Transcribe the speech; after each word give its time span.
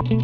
Vítejte 0.00 0.18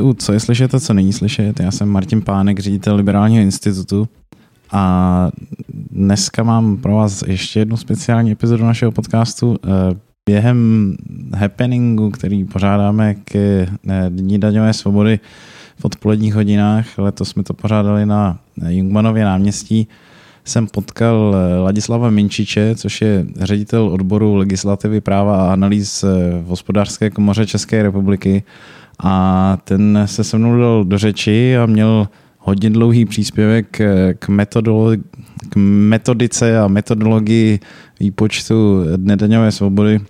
u 0.00 0.14
Co 0.14 0.32
je 0.32 0.40
slyšet 0.40 0.74
a 0.74 0.80
co 0.80 0.94
není 0.94 1.12
slyšet. 1.12 1.60
Já 1.60 1.70
jsem 1.70 1.88
Martin 1.88 2.22
Pánek, 2.22 2.58
ředitel 2.58 2.96
Liberálního 2.96 3.42
institutu 3.42 4.08
a 4.70 5.30
dneska 5.90 6.42
mám 6.42 6.76
pro 6.76 6.94
vás 6.94 7.22
ještě 7.26 7.58
jednu 7.58 7.76
speciální 7.76 8.30
epizodu 8.32 8.64
našeho 8.64 8.92
podcastu. 8.92 9.56
Eh, 9.64 9.68
během 10.26 10.96
happeningu, 11.34 12.10
který 12.10 12.44
pořádáme 12.44 13.14
k 13.14 13.36
eh, 13.36 13.66
Dní 14.08 14.38
daňové 14.38 14.72
svobody 14.72 15.20
v 15.76 15.84
odpoledních 15.84 16.34
hodinách, 16.34 16.98
letos 16.98 17.28
jsme 17.28 17.42
to 17.42 17.54
pořádali 17.54 18.06
na 18.06 18.38
Jungmanově 18.68 19.24
náměstí, 19.24 19.88
jsem 20.44 20.66
potkal 20.66 21.36
eh, 21.36 21.58
Ladislava 21.58 22.10
Minčiče, 22.10 22.74
což 22.74 23.00
je 23.00 23.26
ředitel 23.36 23.88
odboru 23.88 24.34
legislativy 24.34 25.00
práva 25.00 25.36
a 25.36 25.52
analýz 25.52 26.04
v 26.42 26.44
hospodářské 26.46 27.10
komoře 27.10 27.46
České 27.46 27.82
republiky. 27.82 28.42
A 29.04 29.58
ten 29.64 30.02
se 30.06 30.24
se 30.24 30.38
mnou 30.38 30.58
dal 30.58 30.84
do 30.84 30.98
řeči 30.98 31.56
a 31.56 31.66
měl 31.66 32.08
hodně 32.38 32.70
dlouhý 32.70 33.04
příspěvek 33.04 33.66
k, 34.18 34.28
metodolo- 34.28 35.02
k 35.48 35.56
metodice 35.56 36.58
a 36.58 36.68
metodologii 36.68 37.60
výpočtu 38.00 38.84
nedaňové 38.96 39.52
svobody. 39.52 40.00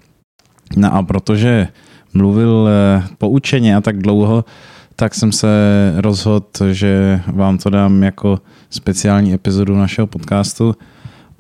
No 0.77 0.94
a 0.94 1.02
protože 1.02 1.69
mluvil 2.14 2.69
eh, 2.69 3.02
poučeně 3.19 3.77
a 3.77 3.80
tak 3.80 3.98
dlouho, 3.98 4.44
tak 4.96 5.14
jsem 5.14 5.32
se 5.32 5.48
rozhodl, 5.96 6.73
že 6.73 7.20
vám 7.27 7.59
to 7.59 7.70
dám 7.70 8.02
jako 8.02 8.38
speciální 8.70 9.34
epizodu 9.34 9.77
našeho 9.77 10.06
podcastu 10.06 10.75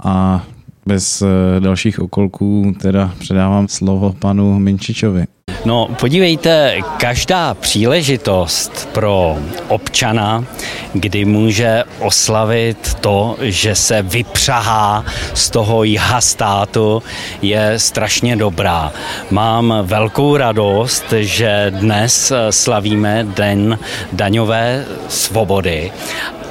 a 0.04 0.44
bez 0.86 1.22
eh, 1.22 1.60
dalších 1.60 1.98
okolků 1.98 2.74
teda 2.80 3.14
předávám 3.18 3.68
slovo 3.68 4.12
panu 4.18 4.58
Minčičovi. 4.58 5.24
No, 5.64 5.88
podívejte, 6.00 6.76
každá 6.96 7.54
příležitost 7.54 8.88
pro 8.92 9.36
občana, 9.68 10.44
kdy 10.92 11.24
může 11.24 11.84
oslavit 11.98 12.94
to, 12.94 13.36
že 13.40 13.74
se 13.74 14.02
vypřahá 14.02 15.04
z 15.34 15.50
toho 15.50 15.84
jiha 15.84 16.20
státu, 16.20 17.02
je 17.42 17.78
strašně 17.78 18.36
dobrá. 18.36 18.92
Mám 19.30 19.74
velkou 19.82 20.36
radost, 20.36 21.04
že 21.18 21.66
dnes 21.70 22.32
slavíme 22.50 23.24
Den 23.24 23.78
daňové 24.12 24.84
svobody 25.08 25.92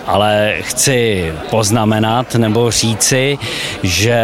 ale 0.05 0.55
chci 0.61 1.31
poznamenat 1.49 2.35
nebo 2.35 2.71
říci, 2.71 3.37
že 3.83 4.19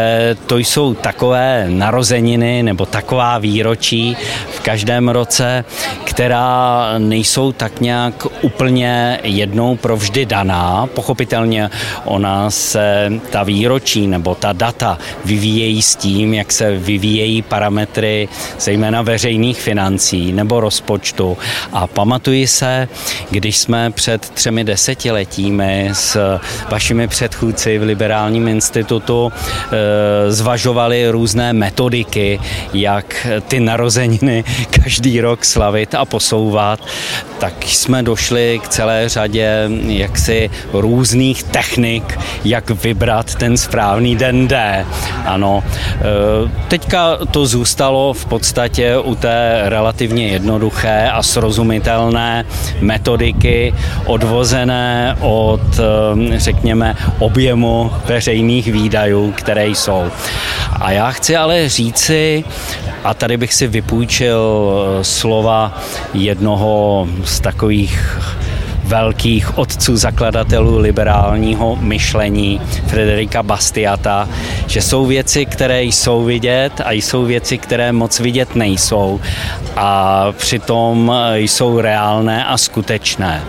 to 0.46 0.58
jsou 0.58 0.94
takové 0.94 1.66
narozeniny 1.68 2.62
nebo 2.62 2.86
taková 2.86 3.38
výročí 3.38 4.16
v 4.50 4.60
každém 4.60 5.08
roce, 5.08 5.64
která 6.04 6.84
nejsou 6.98 7.52
tak 7.52 7.80
nějak 7.80 8.26
úplně 8.42 9.18
jednou 9.22 9.76
provždy 9.76 10.26
daná. 10.26 10.88
Pochopitelně 10.94 11.70
ona 12.04 12.50
se 12.50 13.12
ta 13.30 13.42
výročí 13.42 14.06
nebo 14.06 14.34
ta 14.34 14.52
data 14.52 14.98
vyvíjejí 15.24 15.82
s 15.82 15.96
tím, 15.96 16.34
jak 16.34 16.52
se 16.52 16.78
vyvíjejí 16.78 17.42
parametry 17.42 18.28
zejména 18.60 19.02
veřejných 19.02 19.60
financí 19.60 20.32
nebo 20.32 20.60
rozpočtu. 20.60 21.38
A 21.72 21.86
pamatuji 21.86 22.46
se, 22.46 22.88
když 23.30 23.56
jsme 23.56 23.90
před 23.90 24.30
třemi 24.30 24.64
desetiletími 24.64 25.67
s 25.92 26.38
vašimi 26.70 27.08
předchůdci 27.08 27.78
v 27.78 27.82
Liberálním 27.82 28.48
institutu 28.48 29.32
eh, 29.32 30.32
zvažovali 30.32 31.10
různé 31.10 31.52
metodiky, 31.52 32.40
jak 32.74 33.26
ty 33.48 33.60
narozeniny 33.60 34.44
každý 34.70 35.20
rok 35.20 35.44
slavit 35.44 35.94
a 35.94 36.04
posouvat, 36.04 36.80
tak 37.38 37.64
jsme 37.64 38.02
došli 38.02 38.60
k 38.64 38.68
celé 38.68 39.08
řadě 39.08 39.70
jaksi 39.86 40.50
různých 40.72 41.42
technik, 41.42 42.18
jak 42.44 42.70
vybrat 42.70 43.34
ten 43.34 43.56
správný 43.56 44.16
den 44.16 44.48
D. 44.48 44.86
Ano, 45.24 45.64
eh, 45.64 46.02
teďka 46.68 47.16
to 47.30 47.46
zůstalo 47.46 48.12
v 48.12 48.24
podstatě 48.26 48.98
u 48.98 49.14
té 49.14 49.62
relativně 49.64 50.28
jednoduché 50.28 51.10
a 51.12 51.22
srozumitelné 51.22 52.44
metodiky 52.80 53.74
odvozené 54.06 55.16
od 55.20 55.57
od, 55.58 55.80
eh, 55.80 56.38
řekněme, 56.40 56.96
objemu 57.18 57.90
veřejných 58.04 58.72
výdajů, 58.72 59.32
které 59.32 59.66
jsou. 59.66 60.04
A 60.80 60.90
já 60.90 61.10
chci 61.10 61.36
ale 61.36 61.68
říci, 61.68 62.44
a 63.04 63.14
tady 63.14 63.36
bych 63.36 63.54
si 63.54 63.66
vypůjčil 63.66 64.40
eh, 65.00 65.04
slova 65.04 65.78
jednoho 66.14 67.08
z 67.24 67.40
takových 67.40 68.18
velkých 68.88 69.58
otců 69.58 69.96
zakladatelů 69.96 70.78
liberálního 70.78 71.76
myšlení 71.76 72.60
Frederika 72.86 73.42
Bastiata, 73.42 74.28
že 74.66 74.82
jsou 74.82 75.06
věci, 75.06 75.46
které 75.46 75.82
jsou 75.84 76.24
vidět 76.24 76.72
a 76.84 76.92
jsou 76.92 77.24
věci, 77.24 77.58
které 77.58 77.92
moc 77.92 78.20
vidět 78.20 78.54
nejsou 78.54 79.20
a 79.76 80.26
přitom 80.36 81.12
jsou 81.34 81.80
reálné 81.80 82.44
a 82.44 82.56
skutečné. 82.56 83.42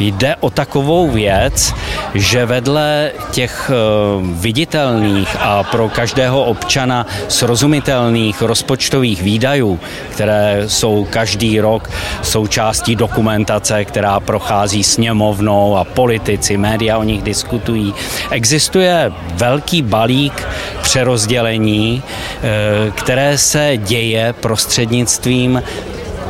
Jde 0.00 0.36
o 0.40 0.50
takovou 0.50 1.10
věc, 1.10 1.74
že 2.14 2.46
vedle 2.46 3.10
těch 3.30 3.70
eh, 3.70 3.74
viditelných 4.22 5.36
a 5.40 5.62
pro 5.62 5.88
každého 5.88 6.44
občana 6.44 7.06
srozumitelných 7.28 8.42
rozpočtových 8.42 9.22
výdajů, 9.22 9.80
které 10.10 10.62
jsou 10.66 11.06
každý 11.10 11.60
rok 11.60 11.90
součástí 12.22 12.96
dokumentace, 12.96 13.84
která 13.84 14.20
prochází 14.20 14.67
sněmovnou 14.84 15.76
a 15.76 15.84
politici, 15.84 16.56
média 16.56 16.98
o 16.98 17.02
nich 17.02 17.22
diskutují, 17.22 17.94
existuje 18.30 19.12
velký 19.34 19.82
balík 19.82 20.46
přerozdělení, 20.82 22.02
eh, 22.02 22.90
které 22.90 23.38
se 23.38 23.72
děje 23.76 24.32
prostřednictvím 24.32 25.62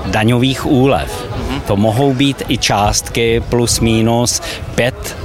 daňových 0.07 0.67
úlev. 0.67 1.27
To 1.67 1.77
mohou 1.77 2.15
být 2.15 2.43
i 2.49 2.59
částky 2.59 3.43
plus 3.49 3.81
minus 3.81 4.43
5 4.75 5.17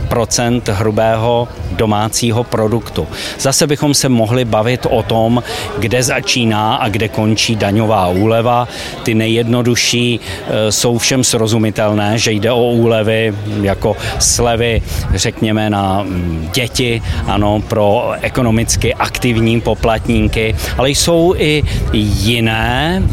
hrubého 0.70 1.48
domácího 1.72 2.44
produktu. 2.44 3.08
Zase 3.40 3.68
bychom 3.68 3.94
se 3.94 4.10
mohli 4.10 4.46
bavit 4.46 4.86
o 4.90 5.04
tom, 5.04 5.44
kde 5.80 6.04
začíná 6.04 6.76
a 6.76 6.90
kde 6.90 7.08
končí 7.08 7.56
daňová 7.56 8.08
úleva. 8.08 8.68
Ty 9.04 9.14
nejjednodušší 9.14 10.20
e, 10.20 10.72
jsou 10.72 10.98
všem 10.98 11.24
srozumitelné, 11.24 12.18
že 12.18 12.32
jde 12.32 12.52
o 12.52 12.72
úlevy 12.72 13.34
jako 13.62 13.96
slevy, 14.20 14.82
řekněme, 15.14 15.70
na 15.70 16.04
mm, 16.04 16.50
děti, 16.54 17.02
ano, 17.28 17.62
pro 17.68 18.12
ekonomicky 18.22 18.94
aktivní 18.94 19.62
poplatníky, 19.62 20.56
ale 20.78 20.90
jsou 20.90 21.36
i 21.38 21.64
jiné 21.94 23.04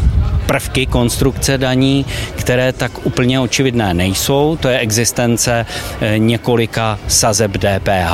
prvky 0.51 0.85
konstrukce 0.85 1.57
daní, 1.57 2.05
které 2.35 2.73
tak 2.73 3.05
úplně 3.05 3.39
očividné 3.39 3.93
nejsou. 3.93 4.57
To 4.59 4.67
je 4.67 4.79
existence 4.79 5.65
eh, 6.01 6.19
několika 6.19 6.99
sazeb 7.07 7.51
DPH, 7.51 8.13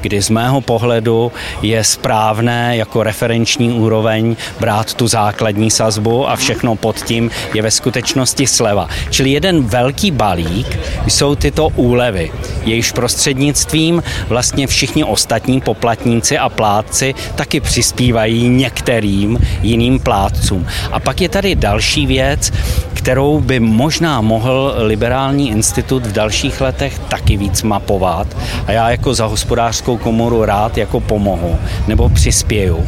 kdy 0.00 0.22
z 0.22 0.30
mého 0.30 0.60
pohledu 0.60 1.32
je 1.62 1.84
správné 1.84 2.76
jako 2.76 3.02
referenční 3.02 3.72
úroveň 3.72 4.36
brát 4.60 4.94
tu 4.94 5.08
základní 5.08 5.70
sazbu 5.70 6.28
a 6.28 6.36
všechno 6.36 6.76
pod 6.76 6.96
tím 6.96 7.30
je 7.54 7.62
ve 7.62 7.70
skutečnosti 7.70 8.46
sleva. 8.46 8.88
Čili 9.10 9.30
jeden 9.30 9.62
velký 9.62 10.10
balík 10.10 10.78
jsou 11.06 11.34
tyto 11.34 11.68
úlevy, 11.68 12.32
jejichž 12.64 12.92
prostřednictvím 12.92 14.02
vlastně 14.28 14.66
všichni 14.66 15.04
ostatní 15.04 15.60
poplatníci 15.60 16.38
a 16.38 16.48
plátci 16.48 17.14
taky 17.36 17.60
přispívají 17.60 18.48
některým 18.48 19.38
jiným 19.62 20.00
plátcům. 20.00 20.66
A 20.92 21.00
pak 21.00 21.20
je 21.20 21.28
tady 21.28 21.57
další 21.58 22.06
věc, 22.06 22.52
kterou 22.94 23.40
by 23.40 23.60
možná 23.60 24.20
mohl 24.20 24.74
liberální 24.78 25.50
institut 25.50 26.06
v 26.06 26.12
dalších 26.12 26.60
letech 26.60 26.98
taky 26.98 27.36
víc 27.36 27.62
mapovat. 27.62 28.36
A 28.66 28.72
já 28.72 28.90
jako 28.90 29.14
za 29.14 29.26
hospodářskou 29.26 29.96
komoru 29.96 30.44
rád 30.44 30.78
jako 30.78 31.00
pomohu 31.00 31.58
nebo 31.86 32.08
přispěju. 32.08 32.86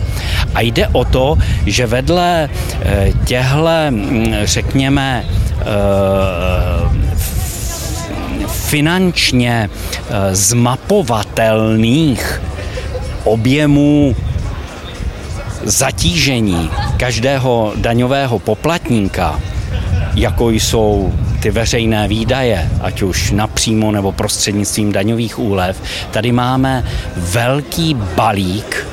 A 0.54 0.60
jde 0.60 0.88
o 0.88 1.04
to, 1.04 1.38
že 1.66 1.86
vedle 1.86 2.48
eh, 2.82 3.12
těhle, 3.24 3.90
mm, 3.90 4.34
řekněme, 4.42 5.24
eh, 5.60 5.64
finančně 8.46 9.70
eh, 9.70 10.34
zmapovatelných 10.34 12.42
objemů 13.24 14.16
zatížení 15.64 16.70
každého 17.00 17.72
daňového 17.76 18.38
poplatníka, 18.38 19.40
jako 20.14 20.50
jsou 20.50 21.12
ty 21.42 21.50
veřejné 21.50 22.08
výdaje, 22.08 22.70
ať 22.80 23.02
už 23.02 23.30
napřímo 23.30 23.92
nebo 23.92 24.12
prostřednictvím 24.12 24.92
daňových 24.92 25.38
úlev, 25.38 25.82
tady 26.10 26.32
máme 26.32 26.84
velký 27.16 27.94
balík 27.94 28.86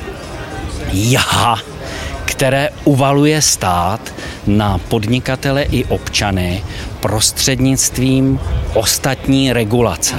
jaha, 0.92 1.58
které 2.24 2.68
uvaluje 2.84 3.42
stát 3.42 4.00
na 4.46 4.78
podnikatele 4.78 5.62
i 5.62 5.84
občany 5.84 6.64
prostřednictvím 7.00 8.40
ostatní 8.74 9.52
regulace. 9.52 10.14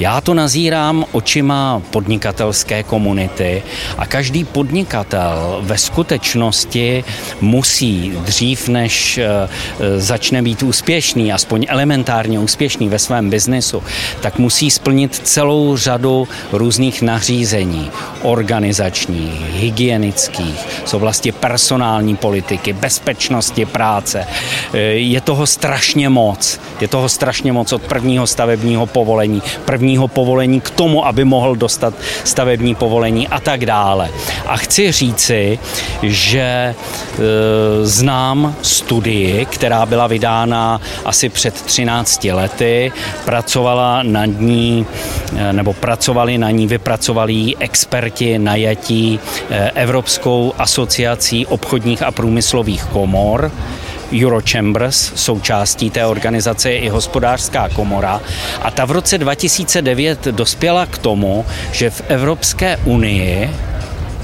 Já 0.00 0.20
to 0.20 0.34
nazírám 0.34 1.04
očima 1.12 1.82
podnikatelské 1.90 2.82
komunity 2.82 3.62
a 3.98 4.06
každý 4.06 4.44
podnikatel 4.44 5.58
ve 5.62 5.78
skutečnosti 5.78 7.04
musí 7.40 8.12
dřív, 8.24 8.68
než 8.68 9.18
eh, 9.18 9.48
začne 10.00 10.42
být 10.42 10.62
úspěšný, 10.62 11.32
aspoň 11.32 11.66
elementárně 11.68 12.38
úspěšný 12.38 12.88
ve 12.88 12.98
svém 12.98 13.30
biznesu, 13.30 13.82
tak 14.20 14.38
musí 14.38 14.70
splnit 14.70 15.20
celou 15.24 15.76
řadu 15.76 16.28
různých 16.52 17.02
nařízení, 17.02 17.90
organizačních, 18.22 19.54
hygienických, 19.54 20.66
z 20.84 20.94
oblasti 20.94 21.32
personální 21.32 22.16
politiky, 22.16 22.72
bezpečnosti 22.72 23.66
práce. 23.66 24.26
Eh, 24.72 24.78
je 24.80 25.20
toho 25.20 25.46
strašně 25.46 26.08
moc 26.08 26.29
moc. 26.30 26.60
Je 26.80 26.88
toho 26.88 27.08
strašně 27.08 27.52
moc 27.52 27.72
od 27.72 27.82
prvního 27.82 28.26
stavebního 28.26 28.86
povolení, 28.86 29.42
prvního 29.64 30.08
povolení 30.08 30.60
k 30.60 30.70
tomu, 30.70 31.06
aby 31.06 31.24
mohl 31.24 31.56
dostat 31.56 31.94
stavební 32.24 32.74
povolení 32.74 33.28
a 33.28 33.40
tak 33.40 33.66
dále. 33.66 34.08
A 34.46 34.56
chci 34.56 34.92
říci, 34.92 35.58
že 36.02 36.40
e, 36.40 36.74
znám 37.82 38.54
studii, 38.62 39.46
která 39.50 39.86
byla 39.86 40.06
vydána 40.06 40.80
asi 41.04 41.28
před 41.28 41.54
13 41.54 42.24
lety, 42.24 42.92
pracovala 43.24 44.02
na 44.02 44.26
ní, 44.26 44.86
e, 45.36 45.52
nebo 45.52 45.72
pracovali 45.72 46.38
na 46.38 46.50
ní, 46.50 46.66
vypracovali 46.66 47.56
experti 47.58 48.38
najatí 48.38 49.18
e, 49.18 49.70
Evropskou 49.70 50.52
asociací 50.58 51.46
obchodních 51.46 52.02
a 52.02 52.10
průmyslových 52.10 52.84
komor. 52.84 53.50
Eurochambers, 54.12 55.12
součástí 55.14 55.90
té 55.90 56.06
organizace 56.06 56.70
je 56.70 56.78
i 56.78 56.88
hospodářská 56.88 57.68
komora. 57.68 58.20
A 58.62 58.70
ta 58.70 58.84
v 58.84 58.90
roce 58.90 59.18
2009 59.18 60.24
dospěla 60.24 60.86
k 60.86 60.98
tomu, 60.98 61.46
že 61.72 61.90
v 61.90 62.02
Evropské 62.08 62.76
unii 62.84 63.50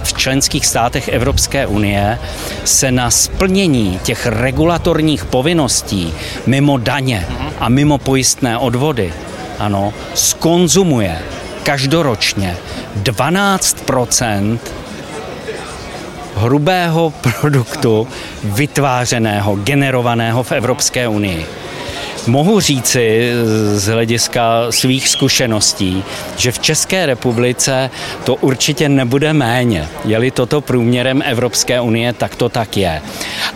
v 0.03 0.15
členských 0.15 0.67
státech 0.67 1.09
Evropské 1.09 1.67
unie 1.67 2.19
se 2.65 2.93
na 2.93 3.11
splnění 3.11 4.00
těch 4.03 4.27
regulatorních 4.27 5.25
povinností 5.25 6.15
mimo 6.47 6.79
daně 6.79 7.27
a 7.59 7.69
mimo 7.69 7.99
pojistné 7.99 8.59
odvody 8.59 9.12
ano, 9.59 9.94
skonzumuje 10.15 11.19
každoročně 11.62 12.56
12 12.97 13.77
hrubého 16.37 17.11
produktu 17.11 18.09
vytvářeného, 18.44 19.56
generovaného 19.56 20.43
v 20.43 20.53
Evropské 20.53 21.09
unii. 21.09 21.47
Mohu 22.26 22.61
říci 22.61 23.31
z 23.75 23.87
hlediska 23.87 24.67
svých 24.70 25.08
zkušeností, 25.08 26.02
že 26.37 26.52
v 26.52 26.58
České 26.58 27.06
republice 27.06 27.90
to 28.25 28.34
určitě 28.34 28.88
nebude 28.88 29.32
méně. 29.32 29.88
Je-li 30.05 30.31
toto 30.31 30.61
průměrem 30.61 31.23
Evropské 31.26 31.81
unie, 31.81 32.12
tak 32.12 32.34
to 32.34 32.49
tak 32.49 32.76
je. 32.76 33.02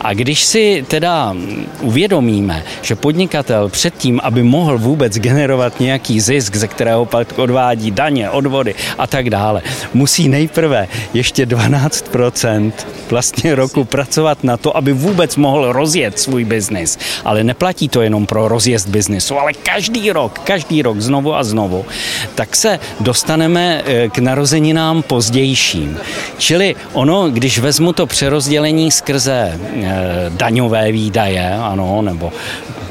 A 0.00 0.14
když 0.14 0.44
si 0.44 0.84
teda 0.88 1.36
uvědomíme, 1.80 2.62
že 2.82 2.96
podnikatel 2.96 3.68
předtím, 3.68 4.20
aby 4.22 4.42
mohl 4.42 4.78
vůbec 4.78 5.18
generovat 5.18 5.80
nějaký 5.80 6.20
zisk, 6.20 6.56
ze 6.56 6.68
kterého 6.68 7.06
pak 7.06 7.38
odvádí 7.38 7.90
daně, 7.90 8.30
odvody 8.30 8.74
a 8.98 9.06
tak 9.06 9.30
dále, 9.30 9.62
musí 9.94 10.28
nejprve 10.28 10.88
ještě 11.14 11.46
12% 11.46 12.72
vlastně 13.10 13.54
roku 13.54 13.84
pracovat 13.84 14.44
na 14.44 14.56
to, 14.56 14.76
aby 14.76 14.92
vůbec 14.92 15.36
mohl 15.36 15.72
rozjet 15.72 16.18
svůj 16.18 16.44
biznis. 16.44 16.98
Ale 17.24 17.44
neplatí 17.44 17.88
to 17.88 18.02
jenom 18.02 18.26
pro 18.26 18.48
rozjezd 18.60 18.88
biznisu, 18.92 19.40
ale 19.40 19.56
každý 19.56 20.12
rok, 20.12 20.44
každý 20.44 20.84
rok 20.84 21.00
znovu 21.00 21.32
a 21.32 21.40
znovu, 21.40 21.80
tak 22.34 22.52
se 22.56 22.76
dostaneme 23.00 23.80
eh, 23.80 24.08
k 24.12 24.18
narozeninám 24.20 25.02
pozdějším. 25.02 25.96
Čili 26.38 26.76
ono, 26.92 27.30
když 27.32 27.58
vezmu 27.58 27.92
to 27.92 28.06
přerozdělení 28.06 28.90
skrze 28.92 29.56
eh, 29.56 29.96
daňové 30.36 30.92
výdaje, 30.92 31.48
ano, 31.56 32.02
nebo 32.02 32.32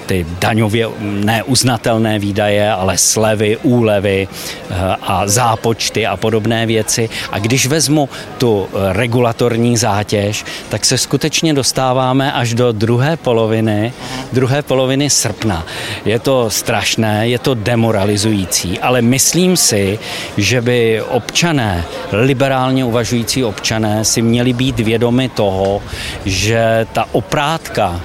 ty 0.09 0.25
daňově 0.39 0.89
neuznatelné 0.99 2.19
výdaje, 2.19 2.71
ale 2.71 2.97
slevy, 2.97 3.57
úlevy 3.61 4.25
eh, 4.25 4.75
a 5.01 5.27
zápočty 5.27 6.07
a 6.07 6.17
podobné 6.17 6.65
věci. 6.65 7.09
A 7.31 7.39
když 7.39 7.67
vezmu 7.67 8.09
tu 8.37 8.67
regulatorní 8.91 9.77
zátěž, 9.77 10.45
tak 10.69 10.85
se 10.85 10.97
skutečně 10.97 11.53
dostáváme 11.53 12.33
až 12.33 12.53
do 12.53 12.71
druhé 12.71 13.17
poloviny, 13.17 13.93
druhé 14.33 14.61
poloviny 14.61 15.09
srpna. 15.09 15.65
Je 16.05 16.19
to 16.19 16.49
strašné, 16.49 17.27
je 17.27 17.39
to 17.39 17.53
demoralizující, 17.53 18.79
ale 18.79 19.01
myslím 19.01 19.57
si, 19.57 19.99
že 20.37 20.61
by 20.61 21.01
občané, 21.01 21.85
liberálně 22.11 22.85
uvažující 22.85 23.43
občané 23.43 24.05
si 24.05 24.21
měli 24.21 24.53
být 24.53 24.79
vědomi 24.79 25.29
toho, 25.29 25.81
že 26.25 26.87
ta 26.93 27.05
oprátka 27.11 28.01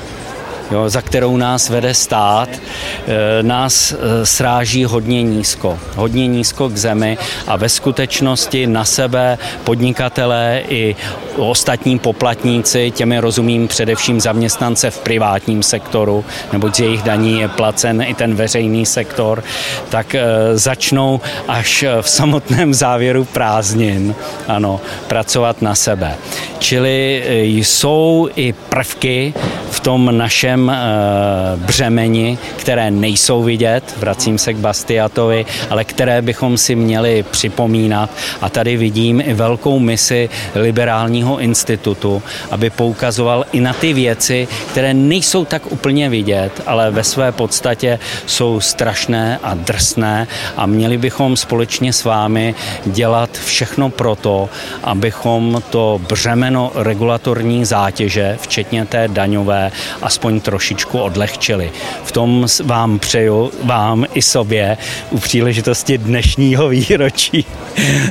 jo, 0.74 0.90
za 0.90 1.02
kterou 1.02 1.36
nás 1.36 1.68
vede 1.68 1.94
stát, 1.94 2.48
eh, 2.50 3.42
nás 3.42 3.92
eh, 3.92 4.26
sráží 4.26 4.84
hodně 4.84 5.22
nízko. 5.22 5.78
Hodně 5.96 6.26
nízko 6.26 6.68
k 6.68 6.76
zemi 6.76 7.18
a 7.46 7.56
ve 7.56 7.68
skutečnosti 7.68 8.66
na 8.66 8.84
sebe 8.84 9.38
podnikatelé 9.64 10.62
i 10.68 10.96
ostatní 11.36 11.98
poplatníci, 11.98 12.90
těmi 12.90 13.18
rozumím 13.18 13.68
především 13.68 14.20
zaměstnance 14.20 14.90
v 14.90 14.98
privátním 14.98 15.62
sektoru, 15.62 16.24
nebo 16.52 16.70
z 16.70 16.80
jejich 16.80 17.02
daní 17.02 17.40
je 17.40 17.48
placen 17.48 18.02
i 18.02 18.14
ten 18.14 18.34
veřejný 18.34 18.86
sektor, 18.86 19.44
tak 19.88 20.14
eh, 20.14 20.22
začnou 20.54 21.20
až 21.48 21.84
v 22.00 22.08
samotném 22.08 22.74
závěru 22.84 23.24
prázdnin 23.24 24.14
ano, 24.48 24.80
pracovat 25.06 25.62
na 25.62 25.74
sebe. 25.74 26.14
Čili 26.58 27.24
jsou 27.54 28.28
i 28.36 28.52
prvky 28.52 29.34
v 29.70 29.80
tom 29.80 30.18
našem 30.18 30.63
Eh, 30.70 31.56
břemeni, 31.56 32.38
které 32.56 32.90
nejsou 32.90 33.42
vidět, 33.42 33.94
vracím 33.98 34.38
se 34.38 34.54
k 34.54 34.56
Bastiatovi, 34.56 35.46
ale 35.70 35.84
které 35.84 36.22
bychom 36.22 36.58
si 36.58 36.74
měli 36.74 37.24
připomínat. 37.30 38.10
A 38.40 38.48
tady 38.48 38.76
vidím 38.76 39.20
i 39.20 39.34
velkou 39.34 39.78
misi 39.78 40.28
Liberálního 40.54 41.40
institutu, 41.40 42.22
aby 42.50 42.70
poukazoval 42.70 43.44
i 43.52 43.60
na 43.60 43.72
ty 43.72 43.92
věci, 43.92 44.48
které 44.70 44.94
nejsou 44.94 45.44
tak 45.44 45.72
úplně 45.72 46.08
vidět, 46.08 46.62
ale 46.66 46.90
ve 46.90 47.04
své 47.04 47.32
podstatě 47.32 47.98
jsou 48.26 48.60
strašné 48.60 49.38
a 49.42 49.54
drsné 49.54 50.26
a 50.56 50.66
měli 50.66 50.98
bychom 50.98 51.36
společně 51.36 51.92
s 51.92 52.04
vámi 52.04 52.54
dělat 52.86 53.30
všechno 53.44 53.90
proto, 53.90 54.48
abychom 54.82 55.62
to 55.70 56.00
břemeno 56.08 56.72
regulatorní 56.74 57.64
zátěže, 57.64 58.38
včetně 58.40 58.86
té 58.86 59.08
daňové, 59.08 59.72
aspoň 60.02 60.40
trošičku 60.44 60.98
odlehčili. 60.98 61.72
V 62.04 62.12
tom 62.12 62.46
vám 62.64 62.98
přeju, 62.98 63.50
vám 63.62 64.06
i 64.14 64.22
sobě, 64.22 64.76
u 65.10 65.18
příležitosti 65.18 65.98
dnešního 65.98 66.68
výročí 66.68 67.44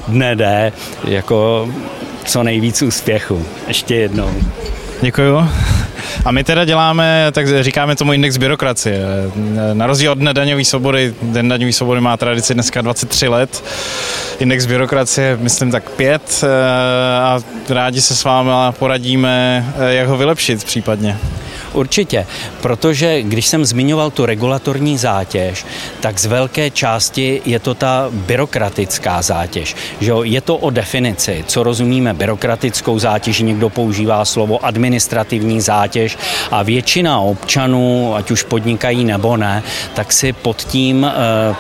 dne 0.08 0.36
D, 0.36 0.72
jako 1.04 1.70
co 2.25 2.44
nejvíc 2.44 2.82
úspěchu. 2.82 3.46
Ještě 3.68 3.96
jednou. 3.96 4.34
Děkuju. 5.02 5.50
A 6.25 6.32
my 6.32 6.44
teda 6.44 6.66
děláme, 6.66 7.28
tak 7.32 7.63
říkáme 7.63 7.96
tomu 7.96 8.13
index 8.13 8.38
byrokracie. 8.38 9.02
Na 9.74 9.88
rozdíl 9.88 10.12
od 10.12 10.18
Dne 10.18 10.34
daňové 10.34 10.66
svobody, 10.66 11.13
Den 11.22 11.50
daňové 11.50 11.74
svobody 11.74 12.02
má 12.02 12.18
tradici 12.18 12.54
dneska 12.54 12.82
23 12.82 13.28
let. 13.28 13.63
Index 14.40 14.66
byrokracie, 14.66 15.38
myslím, 15.42 15.72
tak 15.72 15.90
pět 15.90 16.44
eh, 16.44 16.48
a 17.18 17.40
rádi 17.70 18.02
se 18.02 18.16
s 18.16 18.24
vámi 18.24 18.52
poradíme, 18.80 19.66
eh, 19.78 19.94
jak 19.94 20.08
ho 20.08 20.18
vylepšit 20.18 20.63
případně. 20.63 21.18
Určitě, 21.74 22.25
protože 22.62 23.22
když 23.22 23.48
jsem 23.48 23.65
zmiňoval 23.65 24.12
tu 24.12 24.25
regulatorní 24.25 24.98
zátěž, 24.98 25.65
tak 26.00 26.19
z 26.19 26.25
velké 26.25 26.69
části 26.69 27.41
je 27.45 27.60
to 27.60 27.74
ta 27.74 28.07
byrokratická 28.12 29.22
zátěž. 29.22 29.75
Že 30.00 30.13
je 30.24 30.41
to 30.41 30.57
o 30.57 30.69
definici, 30.69 31.43
co 31.48 31.63
rozumíme 31.63 32.13
byrokratickou 32.13 33.00
zátěž, 33.00 33.39
někdo 33.39 33.69
používá 33.69 34.25
slovo 34.25 34.65
administrativní 34.65 35.62
zátěž 35.62 36.17
a 36.51 36.63
většina 36.63 37.19
občanů, 37.19 38.15
ať 38.15 38.31
už 38.31 38.43
podnikají 38.43 39.05
nebo 39.05 39.38
ne, 39.38 39.63
tak 39.93 40.13
si 40.13 40.33
pod 40.33 40.57
tím 40.63 41.05
e, 41.05 41.12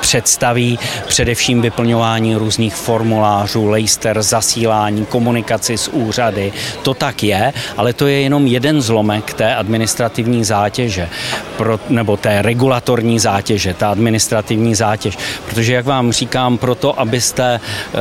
představí 0.01 0.79
především 1.07 1.61
vyplňování 1.61 2.35
různých 2.35 2.75
formulářů, 2.75 3.67
lejster, 3.67 4.21
zasílání, 4.21 5.05
komunikaci 5.05 5.77
s 5.77 5.87
úřady. 5.87 6.53
To 6.83 6.93
tak 6.93 7.23
je, 7.23 7.53
ale 7.77 7.93
to 7.93 8.07
je 8.07 8.21
jenom 8.21 8.47
jeden 8.47 8.81
zlomek 8.81 9.33
té 9.33 9.55
administrativní 9.55 9.82
administrativní 9.83 10.43
zátěže, 10.43 11.09
pro, 11.57 11.79
nebo 11.89 12.17
té 12.17 12.41
regulatorní 12.41 13.19
zátěže, 13.19 13.73
ta 13.73 13.91
administrativní 13.91 14.75
zátěž. 14.75 15.17
Protože, 15.49 15.73
jak 15.73 15.85
vám 15.85 16.11
říkám, 16.11 16.57
proto, 16.57 16.99
abyste 16.99 17.59
uh, 17.59 17.99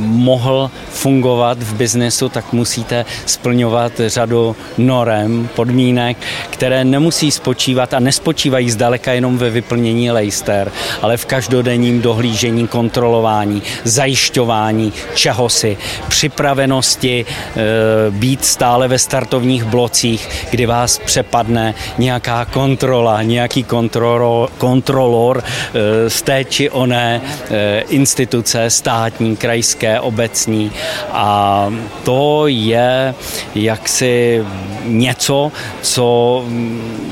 mohl 0.00 0.70
fungovat 0.90 1.62
v 1.62 1.74
biznesu, 1.74 2.28
tak 2.28 2.52
musíte 2.52 3.04
splňovat 3.26 3.92
řadu 4.06 4.56
norem, 4.78 5.48
podmínek, 5.54 6.16
které 6.50 6.84
nemusí 6.84 7.30
spočívat 7.30 7.94
a 7.94 8.00
nespočívají 8.00 8.70
zdaleka 8.70 9.12
jenom 9.12 9.38
ve 9.38 9.50
vyplnění 9.50 10.10
lejster, 10.10 10.72
ale 11.02 11.16
v 11.16 11.26
každodenním 11.26 12.00
dohlížení, 12.00 12.68
kontrolování, 12.68 13.62
zajišťování 13.84 14.92
čehosi, 15.14 15.76
připravenosti 16.08 17.26
e, 17.26 18.10
být 18.10 18.44
stále 18.44 18.88
ve 18.88 18.98
startovních 18.98 19.64
blocích, 19.64 20.28
kdy 20.50 20.66
vás 20.66 20.85
přepadne 21.04 21.74
nějaká 21.98 22.44
kontrola, 22.44 23.22
nějaký 23.22 23.64
kontrolor, 23.64 24.50
kontrolor 24.58 25.42
e, 25.44 26.10
z 26.10 26.22
té 26.22 26.44
či 26.44 26.70
oné 26.70 27.20
e, 27.50 27.80
instituce 27.80 28.70
státní, 28.70 29.36
krajské, 29.36 30.00
obecní 30.00 30.72
a 31.12 31.66
to 32.04 32.46
je 32.46 33.14
jaksi 33.54 34.44
něco, 34.84 35.52
co 35.82 36.44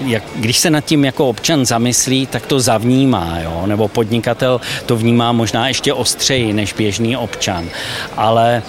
jak, 0.05 0.23
když 0.37 0.59
se 0.59 0.71
nad 0.71 0.85
tím 0.85 1.05
jako 1.05 1.29
občan 1.29 1.67
zamyslí, 1.67 2.27
tak 2.27 2.47
to 2.47 2.61
zavnímá, 2.61 3.39
jo? 3.43 3.63
nebo 3.67 3.89
podnikatel 3.89 4.61
to 4.87 4.97
vnímá 4.97 5.33
možná 5.33 5.69
ještě 5.69 5.93
ostřeji 5.93 6.53
než 6.53 6.73
běžný 6.73 7.17
občan. 7.17 7.65
Ale 8.17 8.57
e, 8.57 8.63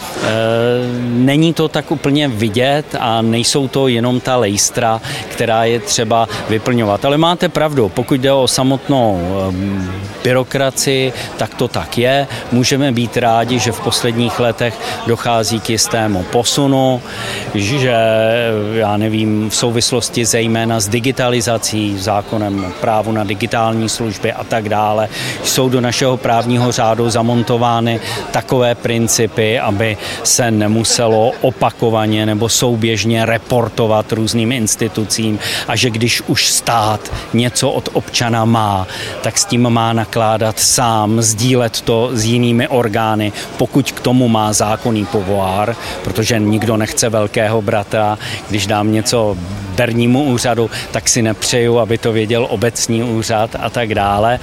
není 1.04 1.54
to 1.54 1.68
tak 1.68 1.92
úplně 1.92 2.28
vidět 2.28 2.96
a 3.00 3.22
nejsou 3.22 3.68
to 3.68 3.88
jenom 3.88 4.20
ta 4.20 4.38
lejstra, 4.38 4.95
která 5.30 5.64
je 5.64 5.80
třeba 5.80 6.30
vyplňovat. 6.50 7.06
Ale 7.06 7.18
máte 7.18 7.50
pravdu, 7.50 7.90
pokud 7.90 8.14
jde 8.14 8.32
o 8.32 8.48
samotnou 8.48 9.22
byrokracii, 10.26 11.14
tak 11.38 11.54
to 11.54 11.68
tak 11.68 11.98
je. 11.98 12.28
Můžeme 12.52 12.92
být 12.92 13.18
rádi, 13.18 13.60
že 13.60 13.72
v 13.72 13.80
posledních 13.80 14.40
letech 14.40 14.74
dochází 15.08 15.60
k 15.60 15.70
jistému 15.70 16.24
posunu, 16.24 17.02
že 17.54 17.94
já 18.74 18.98
nevím, 18.98 19.50
v 19.50 19.56
souvislosti 19.56 20.26
zejména 20.26 20.80
s 20.80 20.88
digitalizací, 20.88 21.98
zákonem 21.98 22.74
právu 22.82 23.12
na 23.12 23.24
digitální 23.24 23.90
služby 23.90 24.34
a 24.34 24.44
tak 24.44 24.70
dále, 24.70 25.10
jsou 25.44 25.70
do 25.70 25.82
našeho 25.82 26.18
právního 26.18 26.72
řádu 26.72 27.10
zamontovány 27.10 28.00
takové 28.32 28.76
principy, 28.76 29.60
aby 29.60 29.98
se 30.24 30.52
nemuselo 30.52 31.32
opakovaně 31.42 32.26
nebo 32.26 32.50
souběžně 32.50 33.26
reportovat 33.26 34.12
různým 34.12 34.52
institucím 34.52 35.40
a 35.68 35.76
že 35.76 35.90
když 35.90 36.22
už 36.28 36.48
stát 36.48 37.14
něco 37.34 37.70
od 37.70 37.90
občana 37.94 38.46
má, 38.46 38.88
tak 39.22 39.38
s 39.38 39.46
tím 39.46 39.70
má 39.70 39.94
nakládat 39.94 40.15
sám, 40.56 41.22
sdílet 41.22 41.82
to 41.82 42.10
s 42.14 42.26
jinými 42.26 42.68
orgány, 42.68 43.32
pokud 43.58 43.92
k 43.92 44.00
tomu 44.00 44.28
má 44.28 44.54
zákonný 44.54 45.06
povoár, 45.06 45.76
protože 46.04 46.40
nikdo 46.40 46.78
nechce 46.78 47.10
velkého 47.10 47.62
bratra, 47.62 48.18
když 48.50 48.68
dám 48.68 48.92
něco 48.92 49.38
bernímu 49.76 50.24
úřadu, 50.24 50.70
tak 50.92 51.10
si 51.10 51.22
nepřeju, 51.22 51.80
aby 51.80 51.98
to 51.98 52.12
věděl 52.12 52.48
obecní 52.50 53.04
úřad 53.04 53.56
a 53.60 53.70
tak 53.70 53.96
dále, 53.96 54.40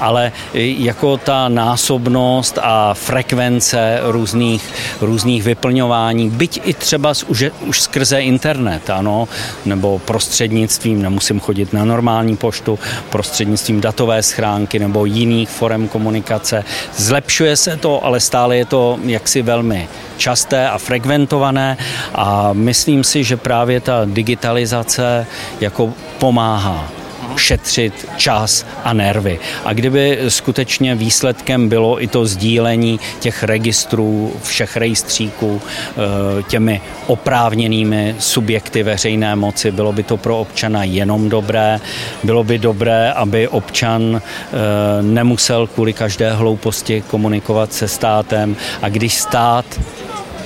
ale 0.00 0.32
jako 0.54 1.16
ta 1.16 1.48
násobnost 1.48 2.58
a 2.62 2.94
frekvence 2.94 3.98
různých, 4.02 4.72
různých 5.00 5.42
vyplňování, 5.42 6.30
byť 6.30 6.60
i 6.64 6.74
třeba 6.74 7.12
už, 7.26 7.44
už 7.66 7.80
skrze 7.80 8.20
internet, 8.20 8.90
ano, 8.90 9.28
nebo 9.64 9.98
prostřednictvím, 9.98 11.02
nemusím 11.02 11.40
chodit 11.40 11.72
na 11.72 11.84
normální 11.84 12.36
poštu, 12.36 12.78
prostřednictvím 13.10 13.80
datové 13.80 14.22
schránky 14.22 14.78
nebo 14.78 15.06
jiných 15.14 15.48
forem 15.48 15.88
komunikace. 15.88 16.64
Zlepšuje 16.96 17.56
se 17.56 17.76
to, 17.76 18.04
ale 18.04 18.20
stále 18.20 18.56
je 18.56 18.64
to 18.64 18.98
jaksi 19.04 19.42
velmi 19.42 19.88
časté 20.16 20.68
a 20.68 20.78
frekventované 20.78 21.76
a 22.14 22.50
myslím 22.52 23.04
si, 23.04 23.24
že 23.24 23.36
právě 23.36 23.80
ta 23.80 24.02
digitalizace 24.04 25.26
jako 25.60 25.94
pomáhá 26.18 27.03
šetřit 27.36 28.08
čas 28.16 28.66
a 28.84 28.92
nervy. 28.92 29.38
A 29.64 29.72
kdyby 29.72 30.18
skutečně 30.28 30.94
výsledkem 30.94 31.68
bylo 31.68 32.02
i 32.02 32.06
to 32.06 32.26
sdílení 32.26 33.00
těch 33.20 33.42
registrů, 33.42 34.32
všech 34.42 34.76
rejstříků 34.76 35.60
eh, 35.62 36.42
těmi 36.42 36.80
oprávněnými 37.06 38.16
subjekty 38.18 38.82
veřejné 38.82 39.36
moci, 39.36 39.70
bylo 39.70 39.92
by 39.92 40.02
to 40.02 40.16
pro 40.16 40.38
občana 40.38 40.84
jenom 40.84 41.28
dobré. 41.28 41.80
Bylo 42.24 42.44
by 42.44 42.58
dobré, 42.58 43.12
aby 43.12 43.48
občan 43.48 44.22
eh, 44.22 45.02
nemusel 45.02 45.66
kvůli 45.66 45.92
každé 45.92 46.32
hlouposti 46.32 47.04
komunikovat 47.06 47.72
se 47.72 47.88
státem 47.88 48.56
a 48.82 48.88
když 48.88 49.14
stát 49.14 49.64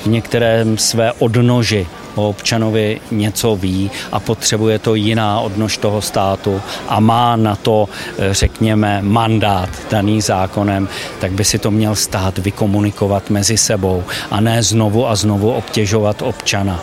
v 0.02 0.06
některém 0.06 0.78
své 0.78 1.12
odnoži 1.12 1.86
o 2.18 2.28
občanovi 2.28 3.00
něco 3.10 3.56
ví 3.56 3.90
a 4.12 4.20
potřebuje 4.20 4.78
to 4.78 4.94
jiná 4.94 5.40
odnož 5.40 5.76
toho 5.76 6.02
státu 6.02 6.60
a 6.88 7.00
má 7.00 7.36
na 7.36 7.56
to, 7.56 7.88
eh, 8.18 8.34
řekněme, 8.34 8.98
mandát 9.02 9.68
daný 9.90 10.20
zákonem, 10.20 10.88
tak 11.20 11.32
by 11.32 11.44
si 11.44 11.58
to 11.58 11.70
měl 11.70 11.94
stát 11.94 12.38
vykomunikovat 12.38 13.30
mezi 13.30 13.56
sebou 13.56 14.04
a 14.30 14.40
ne 14.40 14.62
znovu 14.62 15.08
a 15.08 15.16
znovu 15.16 15.52
obtěžovat 15.52 16.22
občana. 16.22 16.80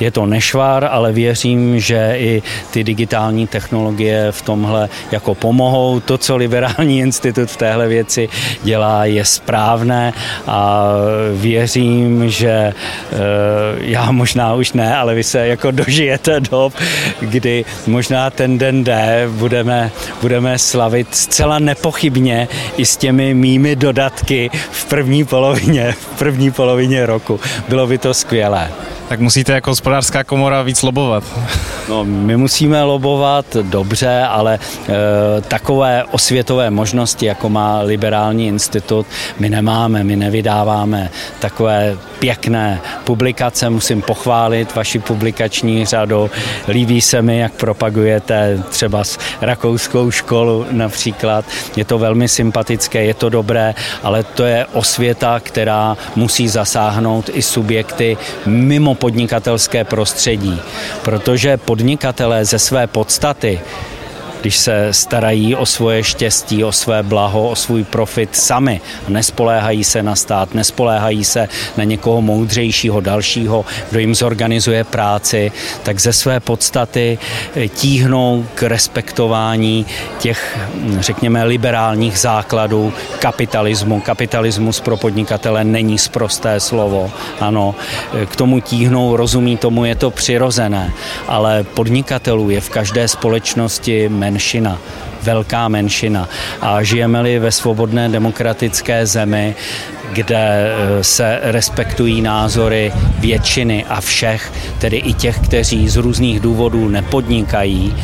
Je 0.00 0.10
to 0.10 0.26
nešvár, 0.26 0.88
ale 0.90 1.12
věřím, 1.12 1.80
že 1.80 2.14
i 2.16 2.42
ty 2.70 2.84
digitální 2.84 3.46
technologie 3.46 4.32
v 4.32 4.42
tomhle 4.42 4.88
jako 5.12 5.34
pomohou. 5.34 6.00
To, 6.00 6.18
co 6.18 6.36
Liberální 6.36 6.98
institut 7.06 7.50
v 7.50 7.56
téhle 7.56 7.88
věci 7.88 8.28
dělá, 8.62 9.04
je 9.04 9.24
správné 9.24 10.12
a 10.46 10.86
věřím, 11.34 12.30
že 12.30 12.50
eh, 12.50 12.74
já 13.80 14.10
možná 14.10 14.54
už 14.54 14.72
ne, 14.76 14.96
ale 14.96 15.14
vy 15.14 15.24
se 15.24 15.46
jako 15.46 15.70
dožijete 15.70 16.40
dob, 16.40 16.74
kdy 17.20 17.64
možná 17.86 18.30
ten 18.30 18.58
den 18.58 18.84
D 18.84 19.24
budeme, 19.30 19.90
budeme 20.22 20.58
slavit 20.58 21.14
zcela 21.14 21.58
nepochybně 21.58 22.48
i 22.76 22.86
s 22.86 22.96
těmi 22.96 23.34
mými 23.34 23.76
dodatky 23.76 24.50
v 24.70 24.84
první 24.84 25.24
polovině, 25.24 25.92
v 25.92 26.18
první 26.18 26.50
polovině 26.50 27.06
roku. 27.06 27.40
Bylo 27.68 27.86
by 27.86 27.98
to 27.98 28.14
skvělé. 28.14 28.70
Tak 29.08 29.20
musíte 29.20 29.52
jako 29.52 29.70
hospodářská 29.70 30.24
komora 30.24 30.62
víc 30.62 30.82
lobovat. 30.82 31.24
No, 31.88 32.04
my 32.04 32.36
musíme 32.36 32.82
lobovat 32.82 33.56
dobře, 33.62 34.22
ale 34.28 34.58
e, 34.58 35.40
takové 35.40 36.04
osvětové 36.04 36.70
možnosti, 36.70 37.26
jako 37.26 37.48
má 37.48 37.80
Liberální 37.80 38.46
institut, 38.46 39.06
my 39.38 39.50
nemáme, 39.50 40.04
my 40.04 40.16
nevydáváme 40.16 41.10
takové 41.38 41.96
pěkné 42.18 42.80
publikace, 43.04 43.70
musím 43.70 44.02
pochválit 44.02 44.74
vaši 44.74 44.98
publikační 44.98 45.86
řadu. 45.86 46.30
Líbí 46.68 47.00
se 47.00 47.22
mi, 47.22 47.38
jak 47.38 47.52
propagujete 47.52 48.62
třeba 48.70 49.04
s 49.04 49.18
rakouskou 49.40 50.10
školu 50.10 50.66
například. 50.70 51.44
Je 51.76 51.84
to 51.84 51.98
velmi 51.98 52.28
sympatické, 52.28 53.04
je 53.04 53.14
to 53.14 53.28
dobré, 53.28 53.74
ale 54.02 54.22
to 54.22 54.44
je 54.44 54.66
osvěta, 54.72 55.40
která 55.40 55.96
musí 56.16 56.48
zasáhnout 56.48 57.30
i 57.32 57.42
subjekty 57.42 58.16
mimo 58.46 58.95
podnikatelské 58.96 59.84
prostředí, 59.84 60.60
protože 61.02 61.56
podnikatelé 61.56 62.44
ze 62.44 62.58
své 62.58 62.86
podstaty 62.86 63.60
když 64.46 64.56
se 64.56 64.88
starají 64.90 65.54
o 65.54 65.66
svoje 65.66 66.04
štěstí, 66.04 66.64
o 66.64 66.72
své 66.72 67.02
blaho, 67.02 67.48
o 67.48 67.56
svůj 67.56 67.84
profit 67.84 68.36
sami. 68.36 68.80
Nespoléhají 69.08 69.84
se 69.84 70.02
na 70.02 70.16
stát, 70.16 70.54
nespoléhají 70.54 71.24
se 71.24 71.48
na 71.76 71.84
někoho 71.84 72.22
moudřejšího, 72.22 73.00
dalšího, 73.00 73.64
kdo 73.90 74.00
jim 74.00 74.14
zorganizuje 74.14 74.84
práci, 74.84 75.52
tak 75.82 76.00
ze 76.00 76.12
své 76.12 76.40
podstaty 76.40 77.18
tíhnou 77.74 78.46
k 78.54 78.62
respektování 78.62 79.86
těch, 80.18 80.58
řekněme, 81.00 81.44
liberálních 81.44 82.18
základů 82.18 82.92
kapitalismu. 83.18 84.00
Kapitalismus 84.00 84.80
pro 84.80 84.96
podnikatele 84.96 85.64
není 85.64 85.98
sprosté 85.98 86.60
slovo. 86.60 87.10
Ano, 87.40 87.74
k 88.26 88.36
tomu 88.36 88.60
tíhnou, 88.60 89.16
rozumí 89.16 89.56
tomu, 89.56 89.84
je 89.84 89.94
to 89.94 90.10
přirozené, 90.10 90.92
ale 91.28 91.64
podnikatelů 91.64 92.50
je 92.50 92.60
v 92.60 92.70
každé 92.70 93.08
společnosti 93.08 94.08
menšina, 94.36 94.78
velká 95.22 95.68
menšina. 95.68 96.28
A 96.60 96.82
žijeme-li 96.82 97.38
ve 97.38 97.52
svobodné 97.52 98.08
demokratické 98.08 99.06
zemi, 99.06 99.56
kde 100.12 100.36
eh, 100.36 101.04
se 101.04 101.40
respektují 101.42 102.20
názory 102.20 102.92
většiny 103.18 103.84
a 103.88 104.00
všech, 104.00 104.52
tedy 104.78 104.96
i 104.96 105.12
těch, 105.12 105.38
kteří 105.38 105.88
z 105.88 105.96
různých 105.96 106.40
důvodů 106.40 106.88
nepodnikají, 106.88 107.96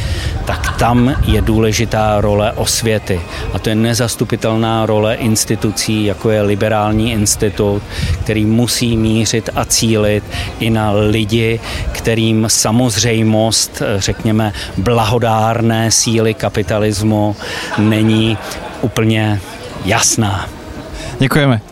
tak 0.44 0.76
tam 0.78 1.14
je 1.24 1.42
důležitá 1.42 2.20
role 2.20 2.52
osvěty. 2.52 3.20
A 3.52 3.58
to 3.58 3.68
je 3.68 3.74
nezastupitelná 3.74 4.86
role 4.86 5.14
institucí, 5.14 6.04
jako 6.04 6.30
je 6.30 6.42
Liberální 6.42 7.12
institut, 7.12 7.82
který 8.20 8.44
musí 8.44 8.96
mířit 8.96 9.50
a 9.54 9.64
cílit 9.64 10.24
i 10.60 10.70
na 10.70 10.90
lidi, 10.90 11.60
kterým 11.92 12.44
samozřejmost, 12.48 13.82
řekněme, 13.96 14.52
blahodárné 14.76 15.90
síly 15.90 16.34
kapitalismu 16.34 17.36
není 17.78 18.38
úplně 18.82 19.40
jasná. 19.84 20.48
Děkujeme. 21.18 21.71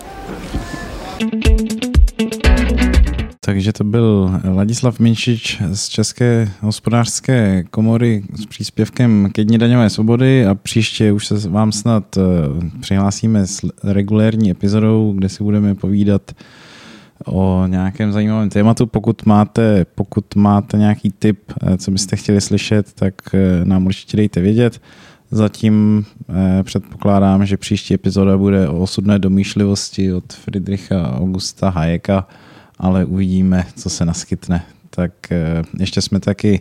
Takže 3.51 3.73
to 3.73 3.85
byl 3.85 4.31
Ladislav 4.45 5.01
Minčič 5.01 5.63
z 5.73 5.89
České 5.89 6.51
hospodářské 6.61 7.65
komory 7.71 8.23
s 8.35 8.47
příspěvkem 8.47 9.29
ke 9.33 9.45
dní 9.45 9.59
daňové 9.59 9.91
svobody 9.91 10.47
a 10.47 10.55
příště 10.55 11.13
už 11.13 11.27
se 11.27 11.49
vám 11.49 11.73
snad 11.73 12.17
eh, 12.17 12.21
přihlásíme 12.81 13.47
s 13.47 13.61
regulérní 13.85 14.51
epizodou, 14.51 15.13
kde 15.13 15.29
si 15.29 15.45
budeme 15.45 15.75
povídat 15.75 16.33
o 17.27 17.67
nějakém 17.67 18.13
zajímavém 18.13 18.51
tématu. 18.51 18.87
Pokud 18.87 19.27
máte, 19.27 19.85
pokud 19.95 20.37
máte 20.37 20.79
nějaký 20.79 21.13
tip, 21.19 21.39
eh, 21.63 21.77
co 21.77 21.91
byste 21.91 22.17
chtěli 22.17 22.41
slyšet, 22.41 22.93
tak 22.93 23.15
eh, 23.35 23.65
nám 23.65 23.87
určitě 23.87 24.17
dejte 24.17 24.41
vědět. 24.41 24.81
Zatím 25.31 26.05
předpokládám, 26.63 27.47
že 27.47 27.57
příští 27.57 27.95
epizoda 27.95 28.39
bude 28.39 28.69
o 28.69 28.81
osudné 28.81 29.19
domýšlivosti 29.19 30.13
od 30.13 30.33
Friedricha 30.33 31.19
Augusta 31.21 31.71
Hayeka, 31.71 32.27
ale 32.81 33.05
uvidíme, 33.05 33.67
co 33.77 33.91
se 33.91 34.05
naskytne. 34.05 34.63
Tak 34.91 35.33
eh, 35.33 35.63
ještě 35.79 36.03
jsme 36.03 36.21
taky 36.21 36.61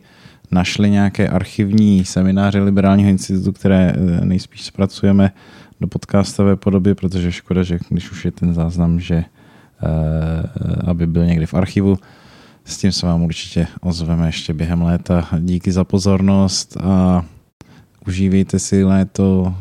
našli 0.52 0.90
nějaké 0.90 1.28
archivní 1.28 2.06
semináře 2.06 2.60
Liberálního 2.60 3.10
institutu, 3.10 3.52
které 3.52 3.94
eh, 3.96 4.26
nejspíš 4.26 4.64
zpracujeme 4.64 5.32
do 5.82 5.88
podcastové 5.88 6.56
podoby, 6.56 6.96
protože 6.96 7.32
škoda, 7.32 7.64
že 7.64 7.80
když 7.90 8.12
už 8.12 8.26
je 8.26 8.32
ten 8.32 8.54
záznam, 8.54 9.00
že 9.00 9.16
eh, 9.16 9.26
aby 10.84 11.08
byl 11.08 11.26
někdy 11.26 11.46
v 11.46 11.54
archivu. 11.54 11.98
S 12.66 12.78
tím 12.78 12.92
se 12.92 13.06
vám 13.06 13.22
určitě 13.22 13.68
ozveme 13.82 14.28
ještě 14.28 14.54
během 14.54 14.82
léta. 14.82 15.28
Díky 15.40 15.72
za 15.72 15.84
pozornost 15.84 16.78
a 16.78 17.26
užívejte 18.08 18.60
si 18.60 18.84
léto 18.84 19.54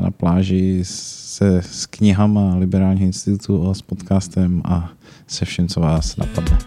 na 0.00 0.10
pláži 0.10 0.80
se 0.84 1.62
s 1.62 1.86
knihama 1.86 2.56
Liberálního 2.56 3.06
institutu 3.06 3.70
a 3.70 3.74
s 3.74 3.82
podcastem 3.82 4.62
a 4.64 4.90
se 5.26 5.44
vším, 5.44 5.68
co 5.68 5.80
vás 5.80 6.16
napadne. 6.16 6.58